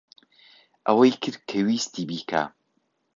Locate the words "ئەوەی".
0.87-1.13